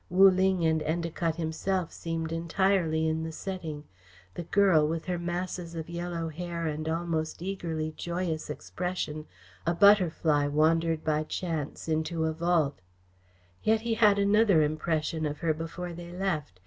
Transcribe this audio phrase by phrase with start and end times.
[0.09, 3.83] Wu Ling and Endacott himself seemed entirely in the setting;
[4.33, 9.27] the girl, with her masses of yellow hair and almost eagerly joyous expression,
[9.63, 12.79] a butterfly wandered by chance into a vault.
[13.61, 16.59] Yet he had another impression of her before they left.